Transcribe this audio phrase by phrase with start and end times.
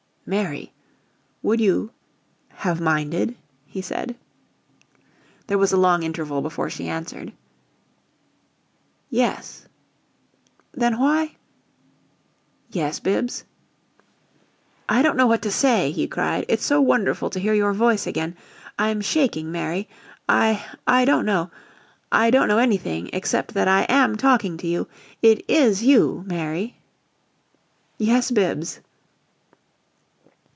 [0.23, 0.71] "Mary
[1.43, 1.91] would you
[2.49, 4.15] have minded?" he said.
[5.47, 7.33] There was a long interval before she answered.
[9.09, 9.67] "Yes."
[10.71, 11.35] "Then why"
[12.71, 13.43] "Yes, Bibbs?"
[14.87, 16.45] "I don't know what to say," he cried.
[16.47, 18.37] "It's so wonderful to hear your voice again
[18.79, 19.89] I'm shaking, Mary
[20.29, 21.51] I I don't know
[22.09, 24.87] I don't know anything except that I AM talking to you!
[25.21, 26.77] It IS you Mary?"
[27.97, 28.79] "Yes, Bibbs!"